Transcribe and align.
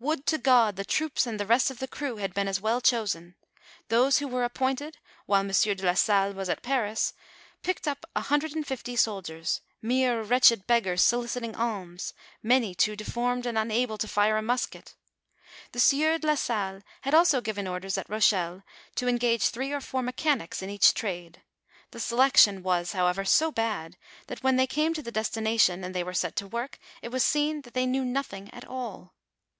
Would 0.00 0.26
to 0.26 0.38
God 0.38 0.74
the 0.74 0.84
troops 0.84 1.24
and 1.24 1.38
the 1.38 1.46
rest 1.46 1.70
of 1.70 1.78
the 1.78 1.86
crew 1.86 2.16
bad 2.16 2.34
been 2.34 2.48
as 2.48 2.60
well 2.60 2.80
chosen! 2.80 3.36
Those 3.90 4.18
who 4.18 4.26
were 4.26 4.42
appointed, 4.42 4.98
while 5.26 5.38
M. 5.42 5.50
de 5.52 5.74
la 5.86 5.94
Salle 5.94 6.32
was 6.32 6.48
at 6.48 6.62
Paris, 6.64 7.14
picked 7.62 7.86
up 7.86 8.04
a 8.16 8.22
hundred 8.22 8.56
and 8.56 8.66
fifty 8.66 8.96
soldiers, 8.96 9.60
mere 9.80 10.20
wretched 10.24 10.66
beggars 10.66 11.04
soliciting 11.04 11.54
alms, 11.54 12.12
many 12.42 12.74
too 12.74 12.96
de 12.96 13.04
formed 13.04 13.46
and 13.46 13.56
unable 13.56 13.96
to 13.98 14.08
fire 14.08 14.36
a 14.36 14.42
musket. 14.42 14.96
The 15.70 15.78
sieur 15.78 16.18
de 16.18 16.26
la 16.26 16.34
Salle 16.34 16.80
had 17.02 17.14
also 17.14 17.40
given 17.40 17.68
orders 17.68 17.96
at 17.96 18.08
Rochel^e 18.08 18.64
to 18.96 19.06
engage 19.06 19.46
three 19.50 19.70
or 19.70 19.80
four 19.80 20.02
mechanics 20.02 20.60
in 20.60 20.70
each 20.70 20.92
trade; 20.92 21.40
the 21.92 22.00
selection 22.00 22.64
was, 22.64 22.94
however, 22.94 23.24
so 23.24 23.52
bad, 23.52 23.96
that 24.26 24.42
when 24.42 24.56
they 24.56 24.66
came 24.66 24.92
to 24.94 25.02
the 25.02 25.12
destination, 25.12 25.84
and 25.84 25.94
they 25.94 26.02
were 26.02 26.14
set 26.14 26.34
to 26.34 26.48
work, 26.48 26.80
it 27.00 27.10
was 27.10 27.24
seen 27.24 27.62
that 27.62 27.74
they 27.74 27.86
knew 27.86 28.04
nothing 28.04 28.52
at 28.52 28.66
all. 28.66 29.14